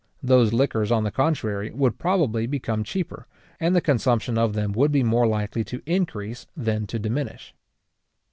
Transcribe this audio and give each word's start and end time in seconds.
Those 0.23 0.51
liquors, 0.51 0.91
on 0.91 1.03
the 1.03 1.11
contrary, 1.11 1.69
would 1.69 1.99
probably 1.99 2.47
become 2.47 2.83
cheaper, 2.83 3.27
and 3.59 3.75
the 3.75 3.81
consumption 3.81 4.35
of 4.35 4.53
them 4.53 4.71
would 4.71 4.91
be 4.91 5.03
more 5.03 5.27
likely 5.27 5.63
to 5.65 5.83
increase 5.85 6.47
than 6.57 6.87
to 6.87 6.97
diminish. 6.97 7.53